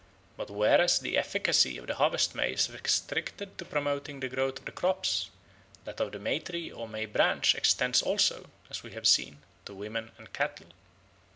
But 0.35 0.49
whereas 0.49 0.97
the 0.97 1.15
efficacy 1.15 1.77
of 1.77 1.85
the 1.85 1.93
Harvest 1.93 2.33
May 2.33 2.53
is 2.53 2.71
restricted 2.71 3.55
to 3.59 3.65
promoting 3.65 4.19
the 4.19 4.29
growth 4.29 4.57
of 4.57 4.65
the 4.65 4.71
crops, 4.71 5.29
that 5.85 5.99
of 6.01 6.11
the 6.11 6.17
May 6.17 6.39
tree 6.39 6.71
or 6.71 6.87
May 6.87 7.05
branch 7.05 7.53
extends 7.53 8.01
also, 8.01 8.49
as 8.67 8.81
we 8.81 8.93
have 8.93 9.07
seen, 9.07 9.43
to 9.65 9.75
women 9.75 10.11
and 10.17 10.33
cattle. 10.33 10.69